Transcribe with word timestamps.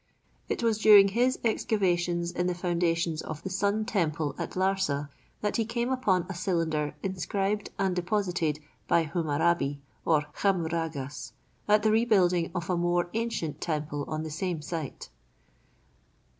It 0.49 0.63
was 0.63 0.79
during 0.79 1.09
his 1.09 1.37
excavations 1.43 2.31
in 2.31 2.47
the 2.47 2.55
foundations 2.55 3.21
of 3.21 3.43
the 3.43 3.51
Sun 3.51 3.85
temple 3.85 4.33
at 4.39 4.55
Larsa 4.55 5.09
that 5.41 5.57
he 5.57 5.63
came 5.63 5.91
upon 5.91 6.25
a 6.27 6.33
cylinder 6.33 6.95
inscribed 7.03 7.69
and 7.77 7.95
deposited 7.95 8.57
by 8.87 9.03
Hammurabi, 9.03 9.79
or 10.03 10.23
Khammuragas, 10.35 11.33
at 11.67 11.83
the 11.83 11.91
rebuilding 11.91 12.49
of 12.55 12.67
a 12.71 12.77
more 12.77 13.11
ancient 13.13 13.61
temple 13.61 14.05
on 14.07 14.23
the 14.23 14.31
same 14.31 14.63
site. 14.63 15.09